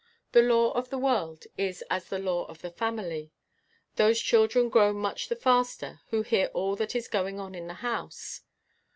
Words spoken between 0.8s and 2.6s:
the world is as the law